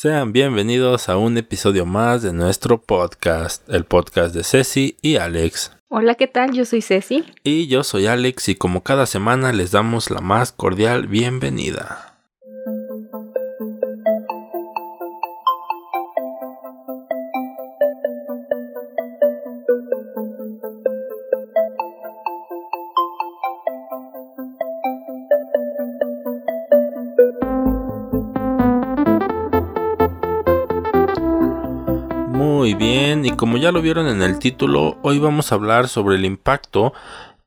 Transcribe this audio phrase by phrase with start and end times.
[0.00, 5.72] Sean bienvenidos a un episodio más de nuestro podcast, el podcast de Ceci y Alex.
[5.88, 6.52] Hola, ¿qué tal?
[6.52, 7.24] Yo soy Ceci.
[7.42, 12.07] Y yo soy Alex y como cada semana les damos la más cordial bienvenida.
[33.28, 36.94] Y como ya lo vieron en el título, hoy vamos a hablar sobre el impacto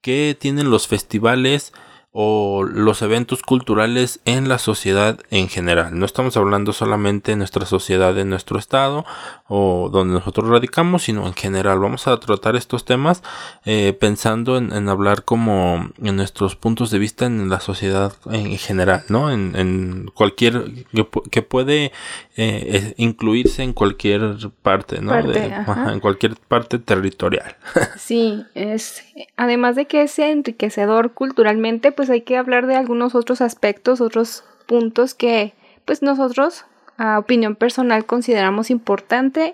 [0.02, 1.74] que tienen los festivales
[2.14, 5.98] o los eventos culturales en la sociedad en general.
[5.98, 9.06] No estamos hablando solamente en nuestra sociedad, en nuestro estado
[9.48, 11.80] o donde nosotros radicamos, sino en general.
[11.80, 13.24] Vamos a tratar estos temas
[13.64, 19.04] eh, pensando en, hablar como en nuestros puntos de vista en la sociedad en general,
[19.08, 19.32] ¿no?
[19.32, 20.86] En, cualquier
[21.32, 21.94] que, puede
[22.36, 25.14] eh, incluirse en cualquier parte, ¿no?
[25.18, 27.56] en cualquier parte territorial.
[27.98, 29.04] sí, es
[29.38, 34.44] además de que es enriquecedor culturalmente, pues hay que hablar de algunos otros aspectos, otros
[34.66, 35.54] puntos que
[35.86, 36.66] pues nosotros,
[36.98, 39.54] a opinión personal, consideramos importante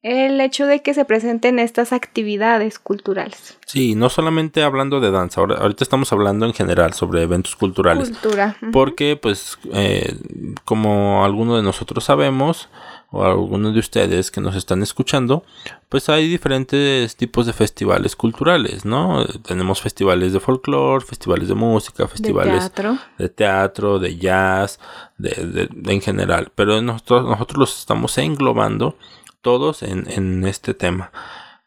[0.00, 3.58] el hecho de que se presenten estas actividades culturales.
[3.66, 8.08] Sí, no solamente hablando de danza, ahora, ahorita estamos hablando en general sobre eventos culturales.
[8.08, 8.56] Cultura.
[8.72, 10.16] Porque, pues, eh,
[10.64, 12.70] como algunos de nosotros sabemos,
[13.10, 15.44] o algunos de ustedes que nos están escuchando,
[15.88, 19.24] pues hay diferentes tipos de festivales culturales, ¿no?
[19.46, 24.80] Tenemos festivales de folclore, festivales de música, festivales de teatro, de, teatro, de jazz,
[25.18, 28.96] de, en general, pero nosotros, nosotros los estamos englobando
[29.42, 31.12] todos en, en este tema.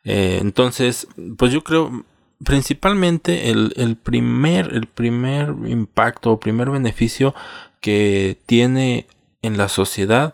[0.04, 2.04] Eh, entonces, pues yo creo
[2.44, 7.34] principalmente el, el, primer, el primer impacto o primer beneficio
[7.82, 9.08] que tiene
[9.42, 10.34] en la sociedad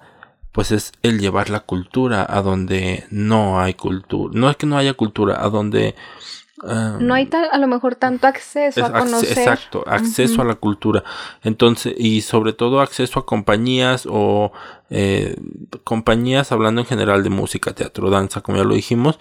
[0.53, 4.31] pues es el llevar la cultura a donde no hay cultura.
[4.39, 5.95] No es que no haya cultura, a donde...
[6.99, 9.37] no hay tal, a lo mejor tanto acceso a conocer.
[9.37, 11.03] Exacto, acceso a la cultura.
[11.41, 14.51] Entonces, y sobre todo acceso a compañías o
[14.91, 15.35] eh,
[15.83, 19.19] compañías hablando en general de música, teatro, danza, como ya lo dijimos,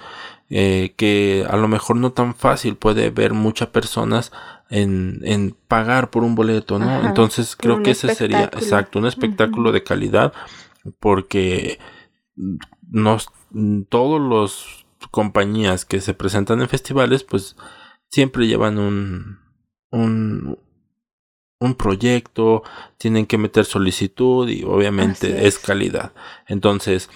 [0.51, 4.33] eh, que a lo mejor no tan fácil puede ver muchas personas
[4.69, 7.07] en, en pagar por un boleto, ¿no?
[7.07, 10.35] Entonces creo que ese sería, exacto, un espectáculo de calidad
[11.01, 11.79] porque
[12.91, 13.29] nos,
[13.89, 17.57] todos los compañías que se presentan en festivales pues
[18.09, 19.39] siempre llevan un,
[19.91, 20.59] un,
[21.59, 22.63] un proyecto,
[22.99, 26.13] tienen que meter solicitud y obviamente es calidad.
[26.47, 27.09] Entonces,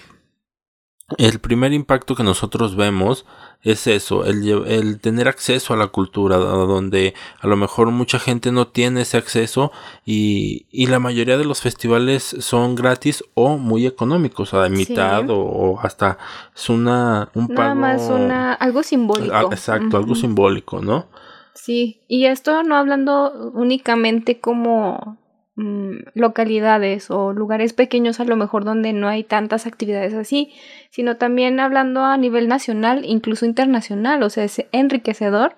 [1.19, 3.27] el primer impacto que nosotros vemos
[3.63, 8.69] es eso, el, tener acceso a la cultura, donde a lo mejor mucha gente no
[8.69, 9.73] tiene ese acceso
[10.05, 15.79] y, y la mayoría de los festivales son gratis o muy económicos, a mitad o,
[15.81, 16.19] hasta
[16.55, 19.35] es una un Nada más una, algo simbólico.
[19.35, 21.07] Ah, exacto, algo simbólico, ¿no?
[21.55, 25.19] Sí, y esto no hablando únicamente como
[25.59, 30.53] Mm, localidades o lugares pequeños a lo mejor donde no hay tantas actividades así,
[30.91, 35.57] sino también hablando a nivel nacional, incluso internacional, o sea, es enriquecedor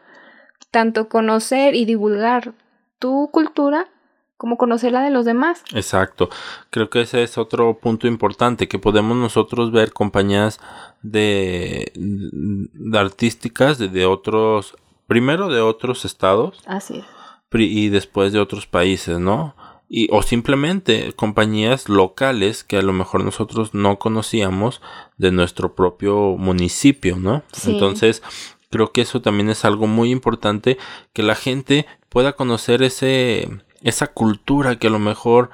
[0.70, 2.54] tanto conocer y divulgar
[3.00, 3.88] tu cultura
[4.36, 5.64] como conocer la de los demás.
[5.74, 6.28] Exacto.
[6.70, 10.60] Creo que ese es otro punto importante, que podemos nosotros ver compañías
[11.02, 14.76] de, de artísticas de, de, otros,
[15.08, 16.60] primero de otros estados.
[16.66, 17.04] Así es.
[17.50, 19.56] Y después de otros países, ¿no?
[19.88, 24.82] Y, o simplemente compañías locales que a lo mejor nosotros no conocíamos
[25.16, 27.42] de nuestro propio municipio, ¿no?
[27.66, 28.22] Entonces,
[28.70, 30.78] creo que eso también es algo muy importante
[31.12, 33.48] que la gente pueda conocer ese
[33.82, 35.50] esa cultura que a lo mejor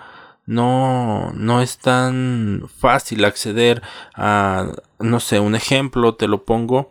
[0.46, 3.82] no no es tan fácil acceder
[4.14, 6.90] a no sé, un ejemplo te lo pongo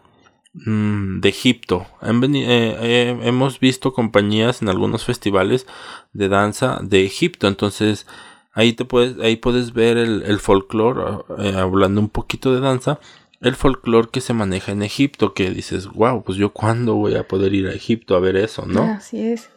[0.53, 1.87] de Egipto.
[2.01, 5.65] Eh, eh, hemos visto compañías en algunos festivales
[6.13, 7.47] de danza de Egipto.
[7.47, 8.05] Entonces
[8.53, 12.99] ahí te puedes, ahí puedes ver el, el folclore, eh, hablando un poquito de danza,
[13.41, 17.27] el folclore que se maneja en Egipto, que dices, wow, pues yo cuándo voy a
[17.27, 18.83] poder ir a Egipto a ver eso, ¿no?
[18.83, 19.49] Así es.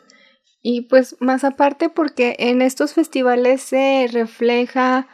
[0.62, 5.06] Y pues más aparte porque en estos festivales se refleja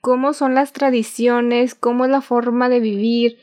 [0.00, 3.38] cómo son las tradiciones, cómo es la forma de vivir,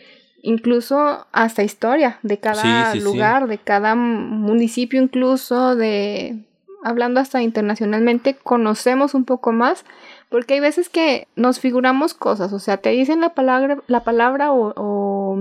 [0.47, 6.37] incluso hasta historia de cada lugar, de cada municipio incluso, de
[6.83, 9.83] hablando hasta internacionalmente, conocemos un poco más,
[10.29, 14.53] porque hay veces que nos figuramos cosas, o sea, te dicen la palabra, la palabra
[14.53, 15.37] o,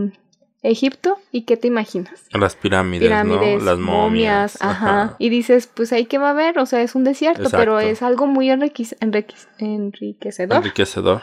[0.63, 2.25] Egipto y ¿qué te imaginas?
[2.33, 3.65] Las pirámides, ¿no?
[3.65, 4.59] Las momias.
[4.61, 5.15] ajá.
[5.21, 8.03] Y dices, pues ahí qué va a haber, o sea, es un desierto, pero es
[8.03, 9.23] algo muy enriquecedor.
[9.61, 11.23] Enriquecedor.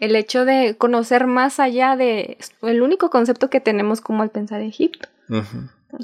[0.00, 4.60] El hecho de conocer más allá de el único concepto que tenemos como al pensar
[4.62, 5.08] Egipto.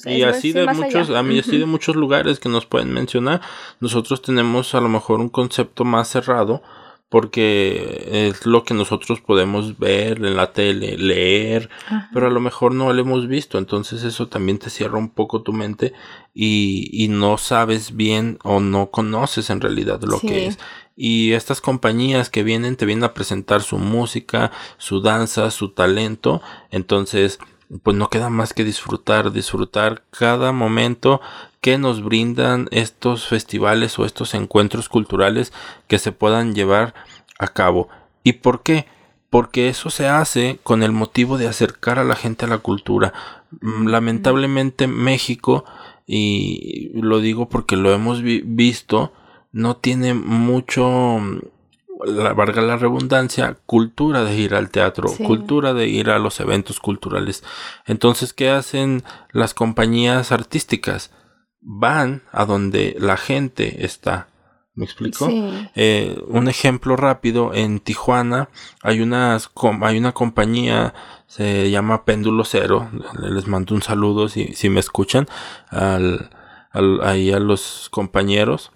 [0.05, 3.41] y así de muchos, a mí así de muchos lugares que nos pueden mencionar,
[3.81, 6.63] nosotros tenemos a lo mejor un concepto más cerrado
[7.15, 11.71] porque es lo que nosotros podemos ver en la tele, leer,
[12.13, 15.43] pero a lo mejor no lo hemos visto, entonces eso también te cierra un poco
[15.43, 15.93] tu mente
[16.33, 20.59] y, y no sabes bien o no conoces en realidad lo que es.
[20.97, 26.41] Y estas compañías que vienen te vienen a presentar su música, su danza, su talento,
[26.71, 27.39] entonces
[27.83, 31.21] pues no queda más que disfrutar, disfrutar cada momento
[31.61, 35.53] que nos brindan estos festivales o estos encuentros culturales
[35.89, 36.95] que se puedan llevar
[37.39, 37.89] a cabo.
[38.23, 38.87] ¿Y por qué?
[39.31, 43.13] Porque eso se hace con el motivo de acercar a la gente a la cultura.
[43.61, 45.65] Mm, lamentablemente México,
[46.07, 49.13] y lo digo porque lo hemos visto,
[49.55, 51.21] no tiene mucho
[52.05, 56.81] la, valga la redundancia, cultura de ir al teatro, cultura de ir a los eventos
[56.81, 57.45] culturales.
[57.87, 61.13] Entonces, ¿qué hacen las compañías artísticas?
[61.61, 64.27] Van a donde la gente está.
[64.75, 65.31] ¿Me explico?
[65.77, 68.49] Eh, un ejemplo rápido, en Tijuana
[68.83, 69.53] hay, unas,
[69.83, 70.95] hay una compañía,
[71.29, 72.91] se llama Péndulo Cero,
[73.21, 75.29] les mando un saludo si, si me escuchan,
[75.71, 76.29] al,
[77.05, 78.73] ahí a los compañeros.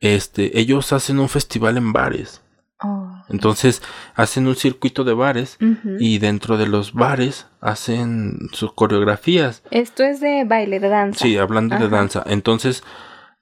[0.00, 2.42] Este, ellos hacen un festival en bares.
[2.80, 3.08] Oh.
[3.28, 3.82] Entonces
[4.14, 5.58] hacen un circuito de bares
[5.98, 9.62] y dentro de los bares hacen sus coreografías.
[9.70, 11.24] Esto es de baile, de danza.
[11.24, 12.22] Sí, hablando de danza.
[12.26, 12.84] Entonces,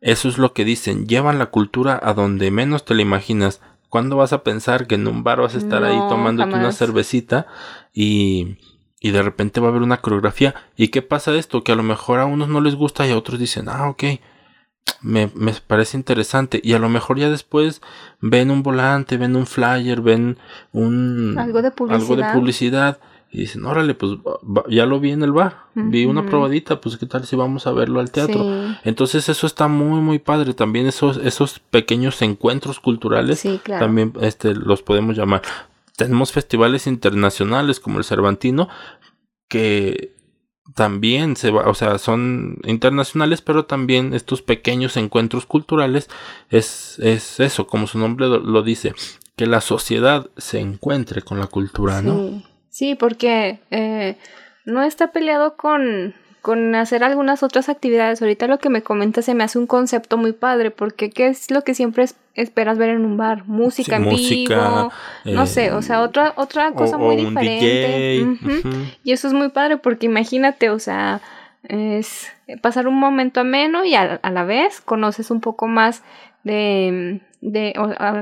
[0.01, 1.07] eso es lo que dicen.
[1.07, 3.61] Llevan la cultura a donde menos te la imaginas.
[3.89, 7.47] ¿Cuándo vas a pensar que en un bar vas a estar ahí tomándote una cervecita
[7.93, 8.59] y,
[9.01, 10.55] y de repente va a haber una coreografía?
[10.77, 11.63] ¿Y qué pasa esto?
[11.63, 14.05] Que a lo mejor a unos no les gusta y a otros dicen, ah, ok
[15.03, 16.61] me, me, parece interesante.
[16.63, 17.81] Y a lo mejor ya después
[18.21, 20.39] ven un volante, ven un flyer, ven
[20.73, 22.01] un algo de publicidad.
[22.01, 22.99] Algo de publicidad
[23.31, 24.13] y dicen, órale, pues
[24.69, 27.73] ya lo vi en el bar, vi una probadita, pues qué tal si vamos a
[27.73, 28.43] verlo al teatro.
[28.83, 30.55] Entonces eso está muy, muy padre.
[30.55, 35.43] También esos, esos pequeños encuentros culturales, también este, los podemos llamar.
[35.97, 38.69] Tenemos festivales internacionales como el Cervantino,
[39.49, 40.16] que
[40.75, 46.09] también se va, o sea, son internacionales, pero también estos pequeños encuentros culturales
[46.51, 48.95] es, es eso, como su nombre lo, dice,
[49.37, 52.43] que la sociedad se encuentre con la cultura, ¿no?
[52.71, 54.19] Sí, porque eh,
[54.65, 56.15] no está peleado con,
[56.47, 58.23] con hacer algunas otras actividades.
[58.23, 61.51] Ahorita lo que me comentas se me hace un concepto muy padre, porque ¿qué es
[61.51, 62.05] lo que siempre
[62.37, 63.49] esperas ver en un bar?
[63.49, 64.93] Música en vivo,
[65.25, 68.29] no sé, o sea, otra, otra cosa muy diferente.
[69.03, 71.21] Y eso es muy padre, porque imagínate, o sea,
[71.65, 72.29] es
[72.63, 76.05] pasar un momento ameno y a, la vez conoces un poco más
[76.45, 77.73] de, de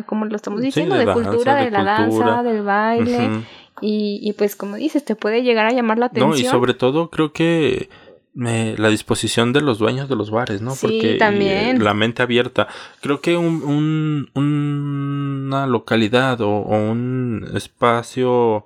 [0.07, 3.45] como lo estamos diciendo, de, cultura, de, la danza, del baile.
[3.83, 6.31] y, y pues como dices, te puede llegar a llamar la atención.
[6.31, 7.91] No, y sobre todo creo que
[8.35, 10.73] la disposición de los dueños de los bares, ¿no?
[10.73, 11.83] Sí, Porque también.
[11.83, 12.67] la mente abierta.
[13.01, 18.65] Creo que un, un, una localidad o, un espacio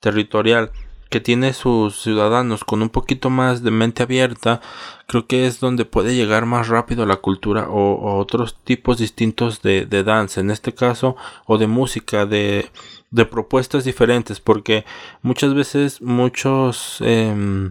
[0.00, 0.70] territorial
[1.08, 4.60] que tiene sus ciudadanos con un poquito más de mente abierta,
[5.06, 9.86] creo que es donde puede llegar más rápido la cultura o, otros tipos distintos de,
[9.86, 11.16] de, danza, en este caso,
[11.46, 12.70] o de música, de,
[13.12, 14.84] de propuestas diferentes, porque
[15.22, 16.98] muchas veces muchos...
[17.00, 17.70] Eh,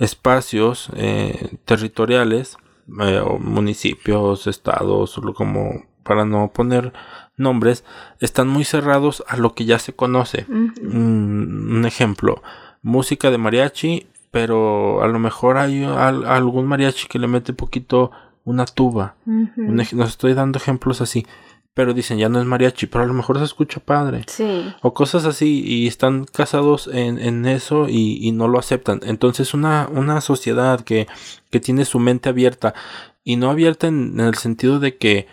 [0.00, 2.56] espacios eh, territoriales,
[3.00, 6.92] eh, o municipios, estados, como para no poner
[7.36, 7.84] nombres,
[8.18, 10.46] están muy cerrados a lo que ya se conoce.
[10.48, 12.42] un ejemplo,
[12.82, 18.10] música de mariachi, pero a lo mejor hay algún mariachi que le mete poquito
[18.44, 19.16] una tuba.
[19.26, 21.26] nos estoy dando ejemplos así
[21.74, 24.24] pero dicen ya no es mariachi, pero a lo mejor se escucha padre.
[24.26, 24.72] Sí.
[24.82, 29.00] O cosas así, y están casados en, en eso y, y, no lo aceptan.
[29.04, 31.06] Entonces una, una sociedad que,
[31.50, 32.74] que tiene su mente abierta,
[33.22, 35.26] y no abierta en, en el sentido de que,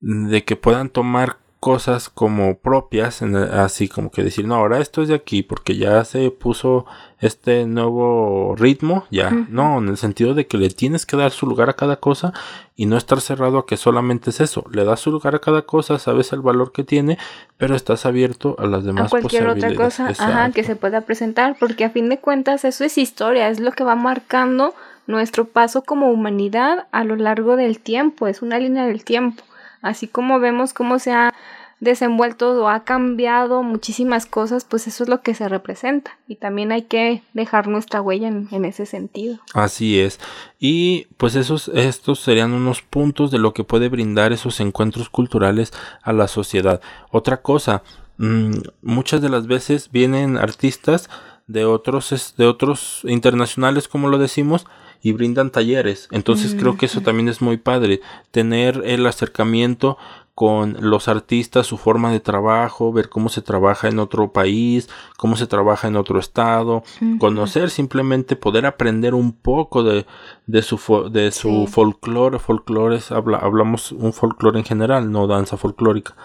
[0.00, 5.08] de que puedan tomar cosas como propias, así como que decir, no, ahora esto es
[5.08, 6.84] de aquí porque ya se puso
[7.24, 11.46] este nuevo ritmo, ya, no, en el sentido de que le tienes que dar su
[11.46, 12.34] lugar a cada cosa
[12.76, 15.62] y no estar cerrado a que solamente es eso, le das su lugar a cada
[15.62, 17.16] cosa, sabes el valor que tiene,
[17.56, 21.56] pero estás abierto a las demás a cualquier otra cosa, ajá, que se pueda presentar,
[21.58, 24.74] porque a fin de cuentas eso es historia, es lo que va marcando
[25.06, 29.42] nuestro paso como humanidad a lo largo del tiempo, es una línea del tiempo.
[29.80, 31.34] Así como vemos cómo se ha
[31.84, 36.18] desenvuelto o ha cambiado muchísimas cosas, pues eso es lo que se representa.
[36.26, 39.38] Y también hay que dejar nuestra huella en, ese sentido.
[39.52, 40.18] Así es.
[40.58, 45.72] Y pues esos, estos serían unos puntos de lo que puede brindar esos encuentros culturales
[46.02, 46.80] a la sociedad.
[47.10, 47.82] Otra cosa,
[48.18, 51.08] mm, muchas de las veces vienen artistas
[51.46, 54.66] de otros, de otros internacionales, como lo decimos,
[55.02, 56.08] y brindan talleres.
[56.12, 58.00] Entonces creo que eso también es muy padre,
[58.30, 59.98] tener el acercamiento
[60.34, 65.36] con los artistas, su forma de trabajo, ver cómo se trabaja en otro país, cómo
[65.36, 66.82] se trabaja en otro estado,
[67.20, 70.06] conocer simplemente poder aprender un poco de,
[70.46, 76.16] de su, de su folclore, folclore habla, hablamos un folclore en general, no danza folclórica.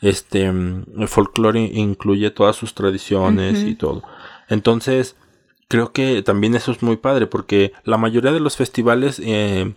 [0.00, 4.02] Este, el folclore incluye todas sus tradiciones y todo.
[4.48, 5.14] Entonces,
[5.68, 9.72] creo que también eso es muy padre porque la mayoría de los festivales eh,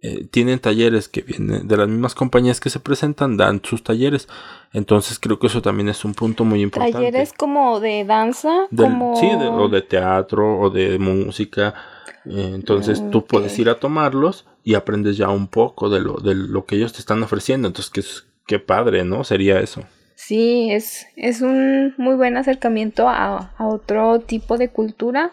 [0.00, 4.28] eh, tienen talleres que vienen de las mismas compañías que se presentan, dan sus talleres.
[4.72, 6.98] Entonces creo que eso también es un punto muy importante.
[6.98, 9.16] Talleres como de danza, como...
[9.16, 11.74] Sí, o de teatro o de música.
[12.24, 16.34] Eh, entonces tú puedes ir a tomarlos y aprendes ya un poco de lo, de
[16.34, 17.66] lo que ellos te están ofreciendo.
[17.66, 18.02] Entonces, qué,
[18.46, 19.24] qué padre, ¿no?
[19.24, 19.82] Sería eso.
[20.14, 25.30] Sí, es, es un muy buen acercamiento a, a otro tipo de cultura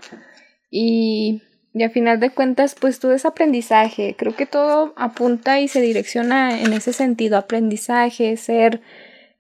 [0.71, 1.41] y
[1.75, 4.15] y a final de cuentas, pues todo es aprendizaje.
[4.17, 7.37] Creo que todo apunta y se direcciona en ese sentido.
[7.37, 8.81] Aprendizaje, ser...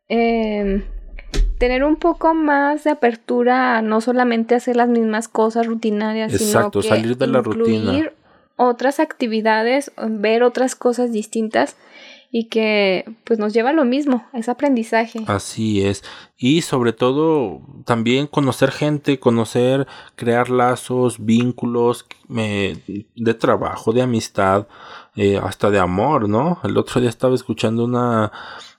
[0.09, 0.83] Em,
[1.57, 6.81] tener un poco más de apertura a no solamente hacer las mismas cosas rutinarias, Exacto,
[6.81, 8.11] sino que salir de la rutina.
[8.57, 11.77] otras actividades, ver otras cosas distintas
[12.37, 15.23] y que pues nos lleva a lo mismo, es aprendizaje.
[15.25, 16.03] Así es.
[16.35, 19.87] Y sobre todo también conocer gente, conocer,
[20.17, 24.67] crear lazos, vínculos de trabajo, de amistad,
[25.15, 26.59] eh, hasta de amor, ¿no?
[26.65, 28.33] El otro día estaba escuchando una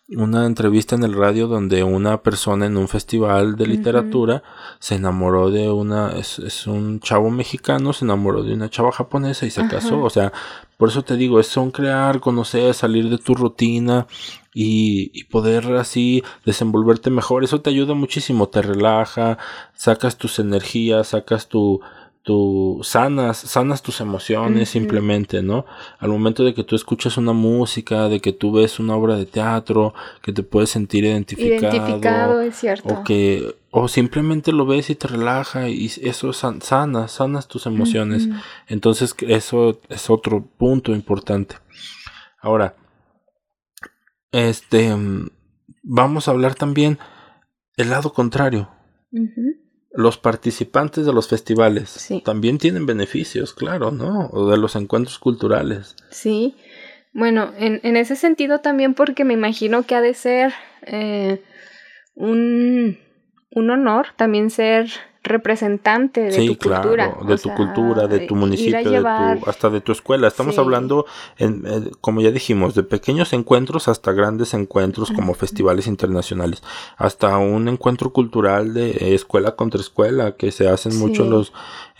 [0.09, 4.43] una entrevista en el radio donde una persona en un festival de literatura
[4.79, 9.51] se enamoró de una, es, un chavo mexicano, se enamoró de una chava japonesa y
[9.51, 10.01] se casó.
[10.03, 10.33] O sea,
[10.77, 14.07] por eso te digo, es son crear, conocer, salir de tu rutina
[14.55, 17.43] y, y poder así desenvolverte mejor.
[17.43, 19.39] Eso te ayuda muchísimo, te relaja,
[19.75, 21.81] sacas tus energías, sacas tu,
[22.27, 25.65] tú sanas, sanas tus emociones simplemente, ¿no?
[26.01, 29.27] Al momento de que tú escuchas una música, de que tú ves una obra de
[29.27, 31.77] teatro, que te puedes sentir identificado.
[31.77, 32.89] Identificado, es cierto.
[32.93, 38.29] O que, o simplemente lo ves y te relaja y eso sana, sanas tus emociones.
[38.67, 41.55] Entonces eso es otro punto importante.
[42.41, 42.75] Ahora,
[44.33, 44.93] este,
[45.85, 46.99] vamos a hablar también
[47.77, 48.69] el lado contrario
[49.97, 54.29] los participantes de los festivales también tienen beneficios, claro, ¿no?
[54.33, 55.97] O de los encuentros culturales.
[56.11, 56.57] Sí.
[57.13, 61.43] Bueno, en, en ese sentido también porque me imagino que ha de ser eh,
[62.15, 62.99] un,
[63.57, 64.91] un honor también ser
[65.23, 67.17] representante de tu cultura.
[67.27, 70.29] de tu cultura, de tu municipio, de tu, hasta de tu escuela.
[70.29, 71.07] Estamos hablando,
[71.39, 76.63] en, eh, como ya dijimos, de pequeños encuentros hasta grandes encuentros como festivales internacionales,
[76.99, 81.55] hasta un encuentro cultural de escuela contra escuela que se hacen mucho los,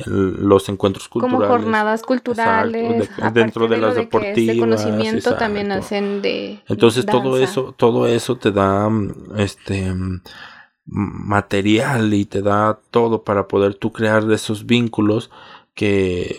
[0.05, 1.49] los encuentros culturales.
[1.49, 3.09] Como jornadas culturales.
[3.33, 4.55] dentro de, las deportivas.
[4.55, 6.61] De conocimiento también hacen de.
[6.69, 8.91] Entonces todo eso, todo eso te da,
[9.39, 9.93] este
[10.87, 15.31] material y te da todo para poder tú crear de esos vínculos
[15.75, 16.37] que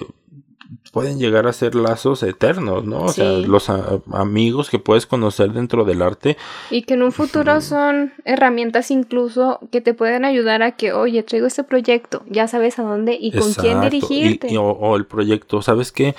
[0.91, 3.03] pueden llegar a ser lazos eternos, ¿no?
[3.03, 6.37] O sea, los amigos que puedes conocer dentro del arte.
[6.71, 11.23] Y que en un futuro son herramientas incluso que te pueden ayudar a que, oye,
[11.23, 14.57] traigo este proyecto, ya sabes a dónde y con quién dirigirte.
[14.57, 16.15] o, el proyecto, ¿sabes qué?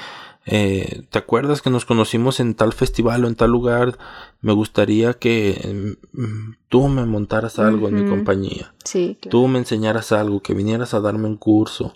[0.46, 3.98] Eh, ¿Te acuerdas que nos conocimos en tal festival o en tal lugar?
[4.40, 8.72] Me gustaría que mm, tú me montaras algo en mi compañía.
[8.84, 9.18] Sí.
[9.30, 11.92] Tú me enseñaras algo, que vinieras a darme un curso.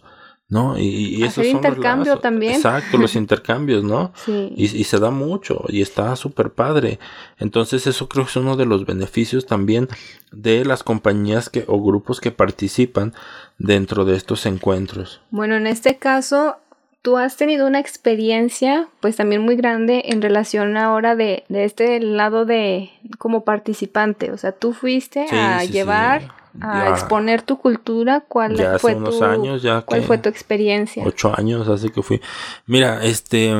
[0.52, 0.78] ¿no?
[0.78, 2.56] Y, y esos intercambio también.
[2.56, 4.12] Exacto, los intercambios, ¿no?
[4.14, 4.52] Sí.
[4.54, 6.98] Y, y se da mucho y está súper padre.
[7.38, 9.88] Entonces eso creo que es uno de los beneficios también
[10.30, 13.14] de las compañías que o grupos que participan
[13.56, 15.22] dentro de estos encuentros.
[15.30, 16.56] Bueno, en este caso
[17.02, 22.00] tú has tenido una experiencia pues también muy grande en relación ahora de, de este
[22.00, 28.56] lado de como participante, o sea, tú fuiste a llevar, a exponer tu cultura, ¿cuál
[28.78, 31.04] fue tu, años ya cuál fue tu experiencia?
[31.04, 32.20] Ocho años hace que fui.
[32.66, 33.52] Mira, este,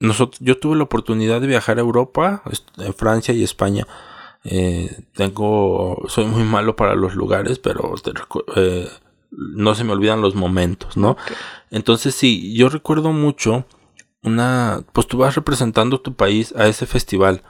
[0.00, 2.42] nosotros, yo tuve la oportunidad de viajar a Europa,
[2.78, 3.86] en Francia y España.
[4.44, 7.94] Eh, tengo, soy muy malo para los lugares, pero
[8.56, 8.88] eh,
[9.30, 11.16] no se me olvidan los momentos, ¿no?
[11.70, 13.66] Entonces sí, yo recuerdo mucho
[14.22, 17.42] una, pues tú vas representando tu país a ese festival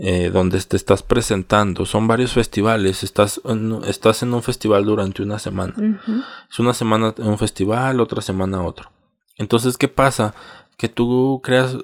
[0.00, 1.84] eh, donde te estás presentando.
[1.84, 3.02] Son varios festivales.
[3.02, 5.74] Estás en, estás en un festival durante una semana.
[6.48, 8.92] Es una semana en un festival, otra semana otro.
[9.36, 10.34] Entonces, ¿qué pasa?
[10.76, 11.76] Que tú creas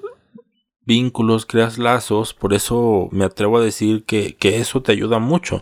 [0.85, 2.33] vínculos, creas lazos.
[2.33, 5.61] Por eso me atrevo a decir que, que eso te ayuda mucho.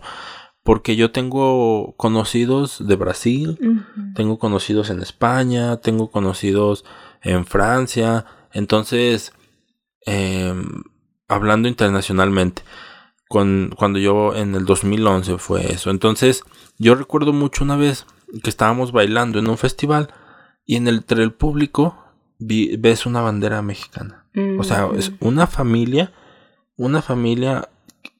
[0.64, 3.60] Porque yo tengo conocidos de Brasil,
[4.16, 6.86] tengo conocidos en España, tengo conocidos
[7.22, 8.26] en Francia.
[8.54, 9.34] Entonces,
[10.06, 10.54] eh,
[11.28, 12.64] hablando internacionalmente.
[13.28, 15.90] Con, cuando yo en el 2011 fue eso.
[15.90, 16.44] Entonces,
[16.78, 18.06] yo recuerdo mucho una vez
[18.44, 20.14] que estábamos bailando en un festival
[20.66, 21.98] y en el, entre el público
[22.40, 24.26] ves una bandera mexicana.
[24.58, 25.16] O sea, es mm.
[25.22, 26.12] una familia,
[26.76, 27.70] una familia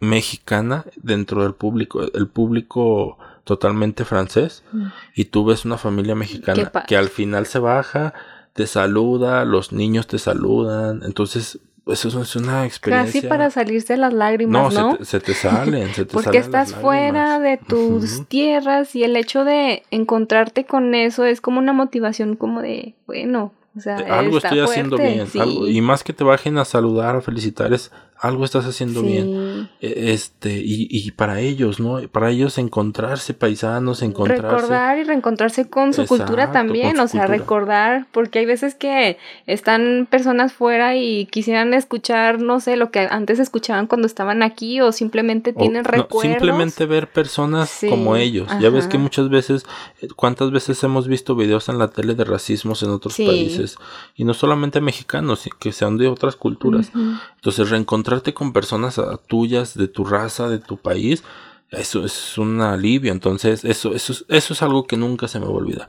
[0.04, 4.88] mexicana dentro del público, el público totalmente francés mm.
[5.16, 8.14] y tú ves una familia mexicana que al final se baja,
[8.54, 13.22] te saluda, los niños te saludan, entonces eso es una experiencia.
[13.22, 14.98] Casi para salirse las lágrimas, ¿no?
[15.04, 19.84] Se, te, salen, se te Porque estás fuera de tus tierras y el hecho de
[19.92, 24.98] encontrarte con eso es como una motivación como de, bueno, o sea, algo estoy haciendo
[24.98, 25.28] bien.
[25.68, 27.92] y más que te bajen a saludar, a felicitar, es
[28.24, 29.70] algo estás haciendo bien.
[29.82, 32.00] E, este, y, y, para ellos, ¿no?
[32.10, 34.44] Para ellos encontrarse paisanos, encontrarse.
[34.44, 40.08] Recordar y reencontrarse con su cultura también, o sea, recordar, porque hay veces que están
[40.10, 44.94] personas fuera y quisieran escuchar, no sé, lo que antes escuchaban cuando estaban aquí, o
[44.94, 46.32] simplemente tienen recuerdos.
[46.32, 48.48] simplemente ver personas como ellos.
[48.62, 49.66] Ya ves que muchas veces,
[50.02, 53.76] eh, ¿cuántas veces hemos visto videos en la tele de racismos en otros países?
[54.16, 56.90] Y no solamente mexicanos, que sean de otras culturas.
[57.36, 61.24] Entonces, reencontrar con personas ah, tuyas, de tu raza, de tu país,
[61.72, 63.12] eso es un alivio.
[63.12, 65.88] Entonces, eso, eso, eso es algo que nunca se me va a olvidar.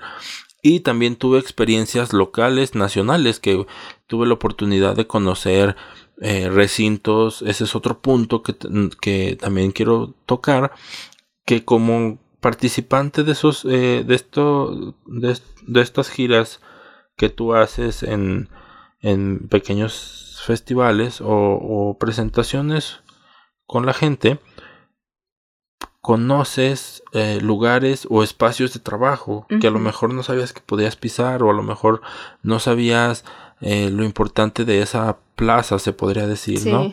[0.62, 3.66] Y también tuve experiencias locales, nacionales, que
[4.06, 5.76] tuve la oportunidad de conocer
[6.22, 7.42] eh, recintos.
[7.42, 8.54] Ese es otro punto que,
[9.00, 10.72] que, también quiero tocar.
[11.44, 16.60] Que como participante de esos, eh, de esto, de, de, estas giras
[17.16, 18.48] que tú haces en,
[19.00, 23.00] en pequeños festivales o, presentaciones
[23.66, 24.38] con la gente,
[26.00, 30.96] conoces eh, lugares o espacios de trabajo que a lo mejor no sabías que podías
[30.96, 32.02] pisar o a lo mejor
[32.42, 33.24] no sabías
[33.60, 36.92] eh, lo importante de esa plaza, se podría decir, ¿no?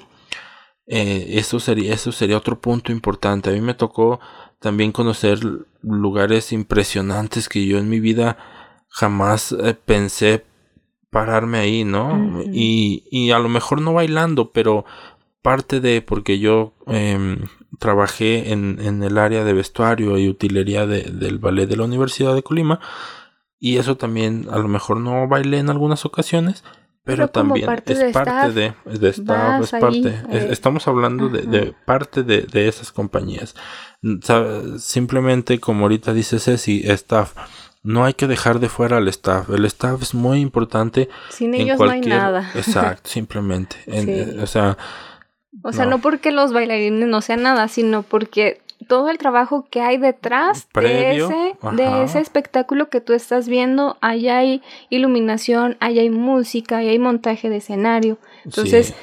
[0.87, 3.49] Eh, eso, sería, eso sería otro punto importante.
[3.49, 4.19] A mí me tocó
[4.59, 5.39] también conocer
[5.81, 8.37] lugares impresionantes que yo en mi vida
[8.87, 10.45] jamás pensé
[11.11, 12.41] pararme ahí, ¿no?
[12.51, 14.85] y, y a lo mejor no bailando, pero
[15.41, 17.37] parte de, porque yo eh,
[17.79, 22.33] trabajé en, en, el área de vestuario y utilería de, del ballet de la Universidad
[22.33, 22.79] de Colima,
[23.59, 26.63] y eso también a lo mejor no bailé en algunas ocasiones,
[27.03, 32.23] pero, también es parte de, de staff, es parte, eh, estamos hablando de, de, parte
[32.23, 33.55] de, de esas compañías.
[34.77, 37.33] Simplemente como ahorita dice Ceci, staff
[37.83, 39.49] no hay que dejar de fuera al staff.
[39.49, 41.09] El staff es muy importante.
[41.29, 42.51] Sin ellos no hay nada.
[42.55, 43.77] Exacto, simplemente.
[43.87, 44.77] Eh, o sea.
[45.63, 45.99] O sea, no.
[45.99, 51.17] porque los bailarines no sean nada, sino porque todo el trabajo que hay detrás de,
[51.17, 56.89] ese, de ese espectáculo que tú estás viendo, ahí hay iluminación, ahí hay música, ahí
[56.89, 58.17] hay montaje de escenario.
[58.45, 58.95] Entonces,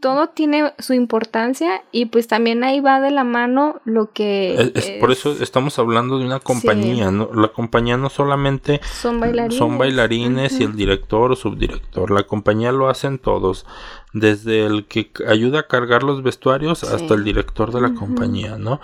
[0.00, 4.72] todo tiene su importancia y pues también ahí va de la mano lo que...
[4.74, 7.30] Es, Por eso estamos hablando de una compañía, ¿no?
[7.34, 12.72] La compañía no solamente son bailarines, son bailarines y el director o subdirector, la compañía
[12.72, 13.66] lo hacen todos,
[14.12, 18.80] desde el que ayuda a cargar los vestuarios hasta el director de la compañía, ¿no?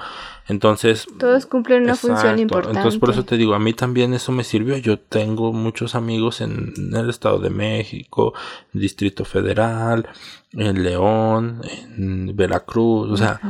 [0.48, 1.06] Entonces...
[1.18, 2.78] Todos cumplen una función importante.
[2.78, 4.76] Entonces por eso te digo, a mí también eso me sirvió.
[4.78, 8.34] Yo tengo muchos amigos en el Estado de México,
[8.72, 10.08] Distrito Federal,
[10.52, 11.62] en León,
[11.96, 13.40] en Veracruz, o sea,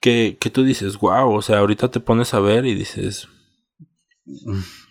[0.00, 3.28] que, que tú dices, wow, o sea, ahorita te pones a ver y dices,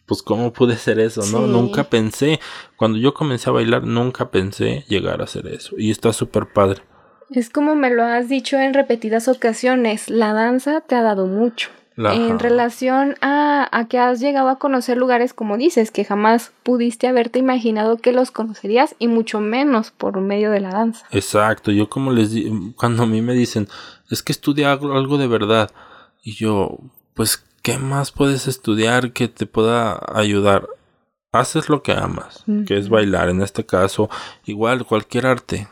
[0.05, 1.47] pues cómo pude ser eso, ¿no?
[1.47, 2.39] Nunca pensé,
[2.77, 5.75] cuando yo comencé a bailar, nunca pensé llegar a hacer eso.
[5.77, 6.81] Y está súper padre.
[7.29, 11.69] Es como me lo has dicho en repetidas ocasiones, la danza te ha dado mucho
[12.07, 17.07] en relación a, a, que has llegado a conocer lugares como dices, que jamás pudiste
[17.07, 21.05] haberte imaginado que los conocerías y mucho menos por medio de la danza.
[21.12, 23.67] Exacto, yo como les digo, cuando a mí me dicen,
[24.09, 25.71] es que estudia algo, algo de verdad,
[26.23, 26.77] y yo,
[27.13, 30.67] pues, ¿qué más puedes estudiar que te pueda ayudar?
[31.31, 34.09] Haces lo que amas, que es bailar, en este caso,
[34.45, 35.67] igual cualquier arte,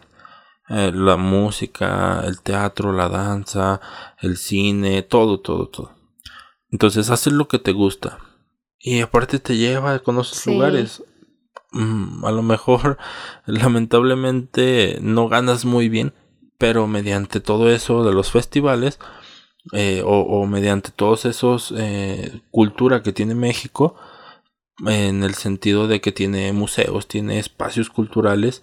[0.69, 3.79] eh, la música, el teatro, la danza,
[4.19, 5.96] el cine, todo, todo, todo.
[6.71, 8.19] Entonces haces lo que te gusta.
[8.79, 11.03] Y aparte te lleva, conoces lugares.
[11.71, 12.97] Mm, a lo mejor,
[13.45, 16.13] lamentablemente, no ganas muy bien.
[16.59, 18.97] pero mediante todo eso de los festivales
[19.73, 23.95] eh, o, mediante todos esos eh, cultura que tiene México
[24.85, 28.61] en el sentido de que tiene museos, tiene espacios culturales,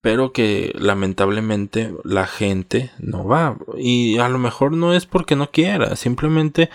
[0.00, 5.50] pero que lamentablemente la gente no va y a lo mejor no es porque no
[5.50, 6.70] quiera, simplemente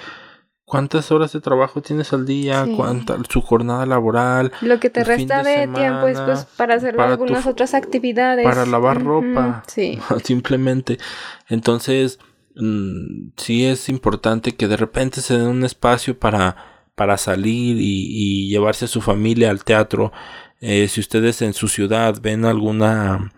[0.69, 5.41] cuántas horas de trabajo tienes al día, cuánta su jornada laboral, lo que te resta
[5.41, 9.99] de, tiempo es pues para hacer algunas otras actividades, para lavar ropa, sí.
[10.23, 10.99] simplemente.
[11.47, 12.19] Entonces,
[12.55, 16.55] mm, sí es importante que de repente se den un espacio para
[16.93, 20.12] para salir y, llevarse a su familia al teatro.
[20.60, 23.32] Eh, si ustedes en su ciudad ven alguna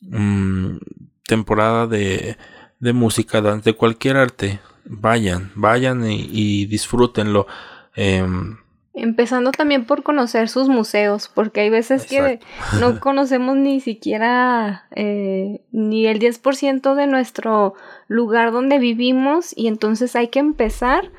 [0.00, 0.78] mm,
[1.24, 2.36] temporada de,
[2.80, 7.46] de música, de cualquier arte, vayan, vayan y, disfrútenlo.
[7.94, 8.56] Em,
[8.94, 12.40] Empezando también por conocer sus museos, porque hay veces que
[12.78, 17.74] no conocemos ni siquiera eh, ni el 10% de nuestro
[18.06, 21.10] lugar donde vivimos y entonces hay que empezar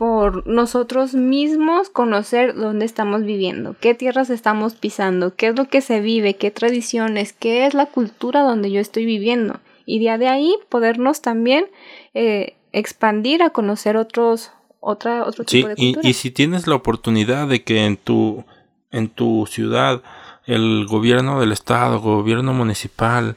[0.00, 5.80] por nosotros mismos conocer dónde estamos viviendo, qué tierras estamos pisando, qué es lo que
[5.80, 9.58] se vive, qué tradiciones, qué es la cultura donde yo estoy viviendo.
[9.84, 11.66] Y de ahí podernos también
[12.14, 16.00] eh, expandir a conocer otros otra otro tipo de cultura.
[16.06, 18.44] Y, y si tienes la oportunidad de que en tu
[18.90, 20.02] en tu ciudad
[20.46, 23.36] el gobierno del estado, gobierno municipal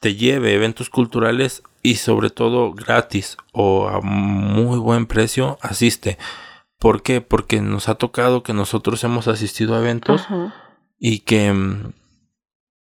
[0.00, 6.18] te lleve eventos culturales y sobre todo gratis o a muy buen precio, asiste.
[6.78, 7.20] ¿Por qué?
[7.20, 10.26] Porque nos ha tocado que nosotros hemos asistido a eventos
[10.98, 11.92] y que, mm,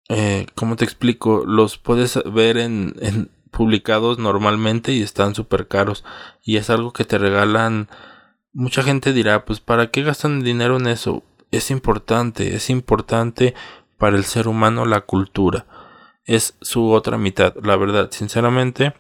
[0.09, 1.45] eh, ¿cómo te explico?
[1.47, 6.05] Los puedes ver en, en publicados normalmente y están súper caros.
[6.43, 7.89] Y es algo que te regalan.
[8.53, 11.23] Mucha gente dirá, pues ¿para qué gastan dinero en eso?
[11.53, 13.55] Es importante, es importante
[13.99, 15.67] para el ser humano la cultura.
[16.25, 18.95] Es su otra mitad, la verdad, sinceramente,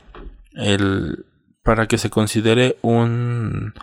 [0.54, 1.26] el
[1.62, 3.74] para que se considere un,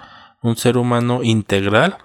[0.42, 1.98] un ser humano integral,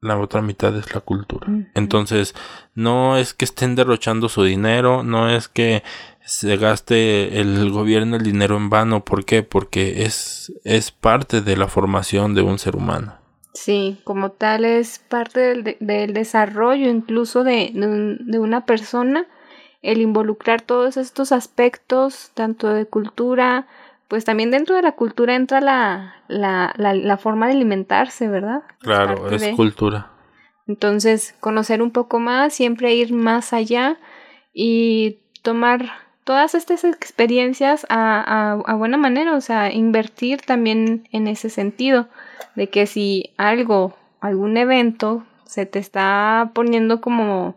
[0.00, 1.46] la otra mitad es la cultura.
[1.74, 2.34] Entonces,
[2.74, 5.82] no es que estén derrochando su dinero, no es que
[6.24, 9.04] se gaste el gobierno el dinero en vano.
[9.04, 9.42] ¿Por qué?
[9.42, 13.20] Porque es, es parte de la formación de un ser humano.
[13.52, 19.26] Sí, como tal es parte del, del desarrollo incluso de, de, una persona,
[19.82, 23.66] el involucrar todos estos aspectos, tanto de cultura,
[24.06, 28.62] pues también dentro de la cultura entra la, la, la, forma de alimentarse, ¿verdad?
[28.80, 30.12] Claro, es, cultura.
[30.68, 33.98] Entonces, conocer un poco más, siempre ir más allá
[34.54, 35.90] y tomar
[36.30, 42.06] todas estas experiencias a, a, buena manera, o sea, invertir también en ese sentido,
[42.54, 47.56] de que si algo, algún evento se te está poniendo como,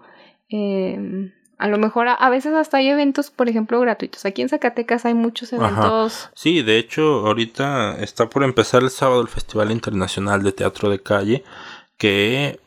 [0.49, 4.25] eh, a lo mejor a, veces hasta hay eventos, por ejemplo, gratuitos.
[4.25, 6.31] Aquí en Zacatecas hay muchos eventos.
[6.33, 10.99] Sí, de hecho, ahorita está por empezar el sábado el Festival Internacional de Teatro de
[10.99, 11.43] Calle,
[11.97, 12.59] que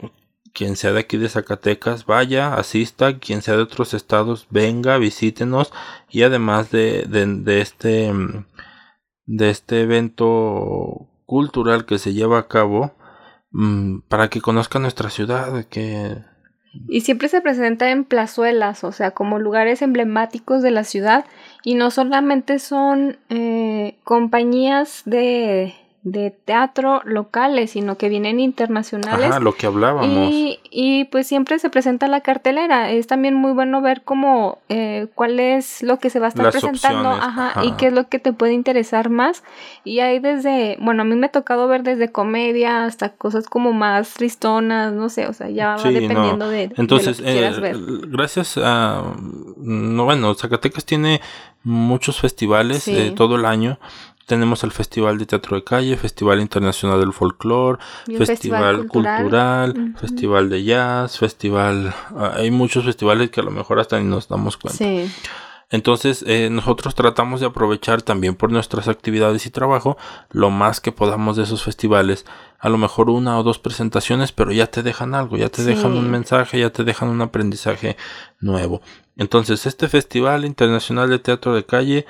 [0.57, 5.71] quien sea de aquí de Zacatecas, vaya, asista, quien sea de otros estados, venga, visítenos
[6.09, 8.11] y además de, de, este
[9.27, 12.95] de este evento cultural que se lleva a cabo
[13.51, 16.25] mm, para que conozcan nuestra ciudad, que
[16.89, 21.25] y siempre se presenta en plazuelas, o sea, como lugares emblemáticos de la ciudad
[21.65, 25.75] y no solamente son eh, compañías de
[26.07, 29.29] de teatro locales, sino que vienen internacionales.
[29.29, 30.31] Ajá, lo que hablábamos.
[30.31, 32.93] Y, y pues siempre se presenta la cartelera.
[32.93, 36.49] Es también muy bueno ver cómo, eh, cuál es lo que se va a estar
[36.53, 39.43] presentando, ajá, y qué es lo que te puede interesar más.
[39.83, 43.73] Y hay desde, bueno, a mí me ha tocado ver desde comedia hasta cosas como
[43.73, 47.61] más tristonas, no sé, o sea, ya va dependiendo de, Entonces, lo que quieras eh,
[47.61, 47.77] ver.
[48.07, 49.03] Gracias a,
[49.57, 51.21] no, bueno, Zacatecas tiene
[51.65, 53.81] muchos festivales eh, todo el año
[54.27, 57.79] tenemos el Festival de Teatro de Calle, Festival Internacional del Folclore,
[58.19, 61.95] Festival, Cultural, Festival de Jazz, Festival...
[62.17, 64.79] Ah, hay muchos festivales que a lo mejor hasta ni nos damos cuenta.
[64.79, 65.11] Sí.
[65.71, 69.97] Entonces, eh, nosotros tratamos de aprovechar también por nuestras actividades y trabajo
[70.31, 72.25] lo más que podamos de esos festivales.
[72.59, 75.93] A lo mejor una o dos presentaciones, pero ya te dejan algo, ya te dejan
[75.93, 77.97] un mensaje, ya te dejan un aprendizaje
[78.41, 78.81] nuevo.
[79.17, 82.07] Entonces, este Festival Internacional de Teatro de Calle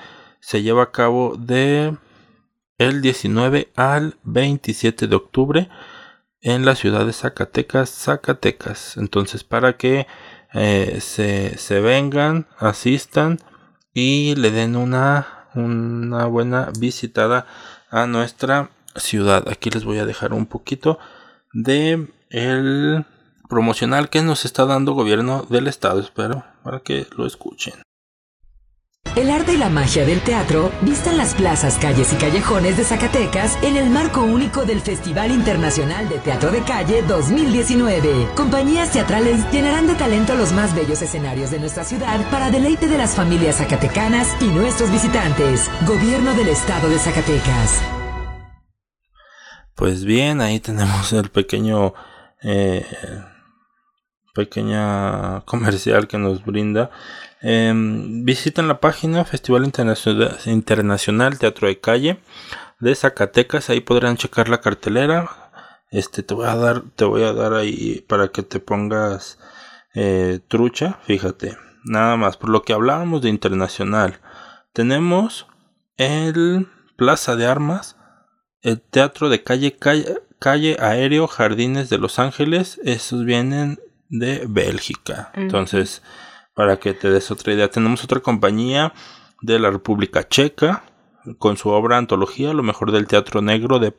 [0.47, 1.97] se lleva a cabo de
[2.79, 5.69] el 19 al 27 de octubre
[6.41, 8.97] en la ciudad de Zacatecas, Zacatecas.
[8.97, 10.07] Entonces, para que
[10.55, 13.41] eh, se, se, vengan, asistan
[13.93, 17.49] y le den una, una buena visitada
[17.91, 19.49] a nuestra ciudad.
[19.49, 21.01] Aquí les voy a dejar un poquito
[21.55, 23.05] de el
[23.49, 25.99] promocional que nos está dando gobierno del estado.
[25.99, 27.86] Espero para que lo escuchen.
[29.15, 33.57] El arte y la magia del teatro vistan las plazas, calles y callejones de Zacatecas
[33.63, 38.29] en el marco único del Festival Internacional de Teatro de Calle 2019.
[38.35, 42.99] Compañías teatrales llenarán de talento los más bellos escenarios de nuestra ciudad para deleite de
[42.99, 45.71] las familias zacatecanas y nuestros visitantes.
[45.87, 47.81] Gobierno del Estado de Zacatecas.
[49.75, 51.95] Pues bien, ahí tenemos el pequeño
[52.43, 52.85] eh,
[54.37, 56.91] pequeña comercial que nos brinda
[57.49, 62.19] eh, visiten la página Festival Internacional, Teatro de Calle
[62.81, 63.71] de Zacatecas.
[63.71, 65.31] Ahí podrán checar la cartelera.
[65.91, 69.39] Este te voy a dar, te voy a dar ahí para que te pongas
[69.95, 70.99] eh, trucha.
[71.05, 74.19] Fíjate, nada más por lo que hablábamos de internacional.
[74.73, 75.47] Tenemos
[75.97, 77.97] el Plaza de Armas,
[78.63, 82.81] el Teatro de Calle, Calle, calle Aéreo Jardines de Los Ángeles.
[82.83, 85.31] Esos vienen de Bélgica.
[85.35, 86.03] Entonces
[86.57, 88.95] para que te des otra idea, tenemos otra compañía
[89.43, 90.85] de la República Checa
[91.39, 93.95] con su obra antología, lo mejor del teatro negro de,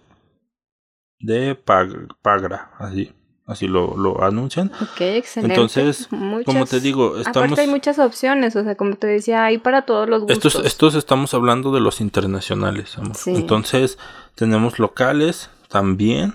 [1.20, 3.14] de Pagra, así.
[3.46, 4.72] Así lo, lo anuncian.
[4.82, 5.54] Ok, excelente.
[5.54, 6.10] Entonces,
[6.46, 7.46] como te digo, estamos...
[7.46, 10.54] Aparte hay muchas opciones, o sea, como te decía, hay para todos los gustos.
[10.56, 14.00] Estos, estos estamos hablando de los internacionales, Entonces,
[14.36, 16.34] tenemos locales también.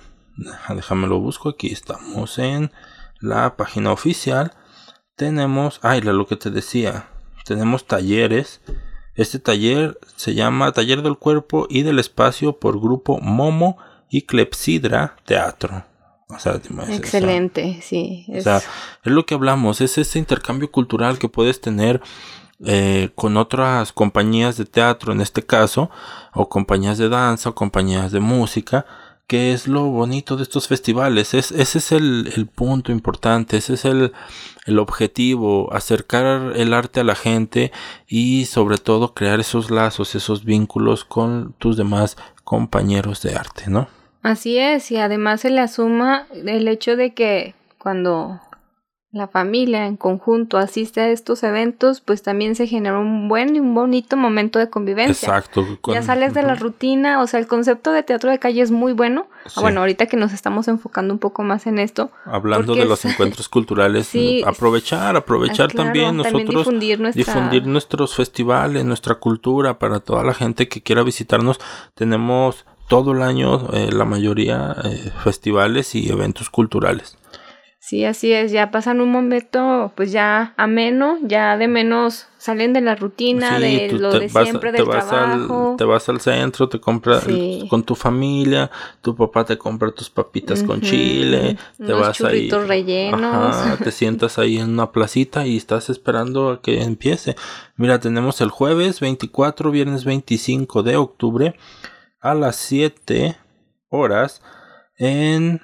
[0.68, 2.70] Déjame lo busco, aquí estamos en
[3.22, 4.52] la página oficial
[5.16, 7.08] tenemos, ay, lo que te decía,
[7.44, 8.60] tenemos talleres.
[9.14, 13.76] Este taller se llama Taller del Cuerpo y del Espacio por Grupo Momo
[14.08, 15.84] y Clepsidra Teatro.
[16.28, 18.24] O sea, Excelente, sí.
[18.28, 18.40] Es...
[18.40, 22.00] O sea, es lo que hablamos, es ese intercambio cultural que puedes tener
[22.64, 25.90] eh, con otras compañías de teatro en este caso,
[26.32, 28.86] o compañías de danza, o compañías de música,
[29.32, 31.32] que es lo bonito de estos festivales.
[31.32, 34.12] Es, ese es el, punto importante, ese es el,
[34.66, 37.72] el, objetivo, acercar el arte a la gente
[38.06, 43.88] y sobre todo crear esos lazos, esos vínculos con tus demás compañeros de arte, ¿no?
[44.22, 48.38] Así es, y además se le asuma el hecho de que cuando
[49.12, 53.60] la familia en conjunto asiste a estos eventos, pues también se genera un buen y
[53.60, 55.28] un bonito momento de convivencia.
[55.28, 55.66] Exacto.
[55.88, 58.94] Ya sales de la rutina, o sea, el concepto de teatro de calle es muy
[58.94, 59.26] bueno.
[59.54, 62.10] Ah, bueno, ahorita que nos estamos enfocando un poco más en esto.
[62.24, 64.10] Hablando de los encuentros culturales,
[64.46, 70.68] aprovechar, aprovechar ah, también nosotros difundir, difundir, nuestros festivales, nuestra cultura para toda la gente
[70.68, 71.60] que quiera visitarnos.
[71.94, 77.18] Tenemos todo el año, eh, la mayoría, eh, festivales y eventos culturales.
[77.84, 82.80] Sí, así es, ya pasan un momento pues ya ameno, ya de menos salen de
[82.80, 85.74] la rutina, de lo de siempre, del trabajo.
[85.76, 87.26] te vas al centro, te compras
[87.68, 92.48] con tu familia, tu papá te compra tus papitas con chile, te vas ahí.
[92.48, 93.78] rellenos.
[93.80, 97.34] te sientas ahí en una placita y estás esperando a que empiece.
[97.74, 101.56] Mira, tenemos el jueves 24, viernes 25 de octubre
[102.20, 103.36] a las 7
[103.88, 104.40] horas
[104.98, 105.60] en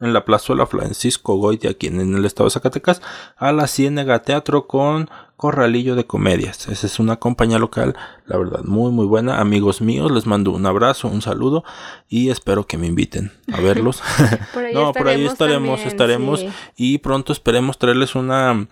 [0.00, 3.02] en la plazuela Francisco Goiti, aquí en el estado de Zacatecas,
[3.36, 6.68] a la Ciénega Teatro con Corralillo de Comedias.
[6.68, 9.40] Esa es una compañía local, la verdad, muy muy buena.
[9.40, 11.64] Amigos míos, les mando un abrazo, un saludo
[12.08, 14.02] y espero que me inviten a verlos.
[14.74, 16.44] no, por ahí estaremos, estaremos
[16.76, 18.68] y pronto esperemos traerles una,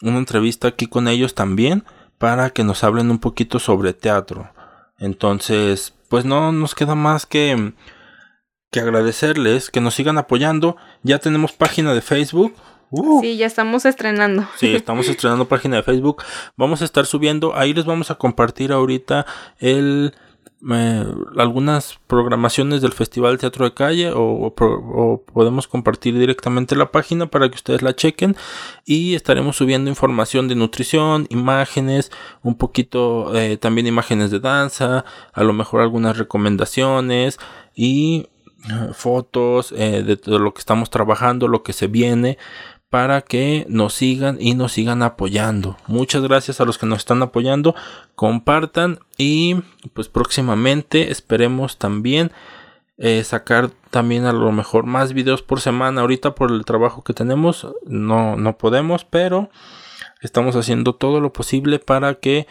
[0.00, 1.84] una entrevista aquí con ellos también
[2.18, 4.50] para que nos hablen un poquito sobre teatro.
[4.98, 7.72] Entonces, pues no nos queda más que
[8.70, 10.76] que agradecerles que nos sigan apoyando.
[11.02, 12.54] Ya tenemos página de Facebook.
[12.90, 13.20] Uh.
[13.20, 14.46] Sí, ya estamos estrenando.
[14.56, 16.22] Sí, estamos estrenando página de Facebook.
[16.56, 17.56] Vamos a estar subiendo.
[17.56, 19.26] Ahí les vamos a compartir ahorita
[19.58, 20.14] el
[20.68, 21.04] eh,
[21.36, 24.52] algunas programaciones del Festival Teatro de Calle o,
[25.32, 28.34] podemos compartir directamente la página para que ustedes la chequen
[28.84, 32.10] y estaremos subiendo información de nutrición, imágenes,
[32.42, 37.38] un poquito eh, también imágenes de danza, a lo mejor algunas recomendaciones
[37.72, 38.26] y
[38.92, 42.38] fotos eh, de todo lo que estamos trabajando, lo que se viene,
[42.90, 45.76] para que nos sigan y nos sigan apoyando.
[45.86, 47.74] Muchas gracias a los que nos están apoyando.
[48.14, 49.56] Compartan y
[49.92, 52.32] pues próximamente esperemos también
[52.96, 56.00] eh, sacar también a lo mejor más videos por semana.
[56.00, 59.50] Ahorita por el trabajo que tenemos no, no podemos, pero
[60.22, 62.46] estamos haciendo todo lo posible para que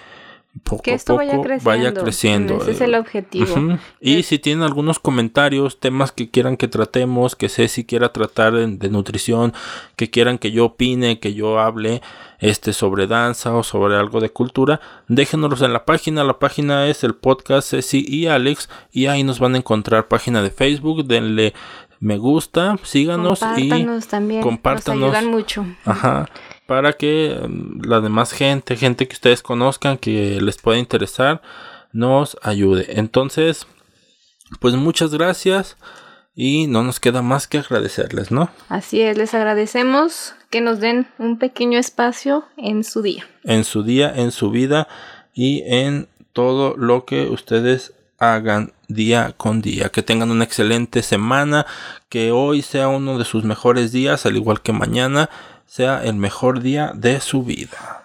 [0.63, 2.57] poco que esto vaya, creciendo.
[2.61, 3.77] Ese es el objetivo.
[3.99, 8.53] Y si tienen algunos comentarios, temas que quieran que tratemos, que sé si quiera tratar
[8.53, 9.53] de, nutrición,
[9.95, 12.01] que quieran que yo opine, que yo hable
[12.39, 16.23] este sobre danza o sobre algo de cultura, déjenoslos en la página.
[16.23, 20.41] La página es el podcast Ceci y Alex y ahí nos van a encontrar página
[20.41, 21.53] de Facebook, denle
[21.99, 23.69] me gusta, síganos y
[24.07, 24.41] también.
[24.41, 24.99] Compártanos.
[24.99, 25.65] Nos ayudan mucho.
[25.83, 26.29] Ajá.
[26.67, 31.41] Para que mm, la demás gente, gente que ustedes conozcan, que les pueda interesar,
[31.91, 32.99] nos ayude.
[32.99, 33.65] Entonces,
[34.59, 35.77] pues muchas gracias
[36.35, 38.51] y no nos queda más que agradecerles, ¿no?
[38.69, 43.27] Así es, les agradecemos que nos den un pequeño espacio en su día.
[43.43, 44.87] En su día, en su vida
[45.33, 49.89] y en todo lo que ustedes hagan día con día.
[49.89, 51.65] Que tengan una excelente semana,
[52.09, 55.29] que hoy sea uno de sus mejores días, al igual que mañana
[55.67, 58.03] sea el mejor día de su vida.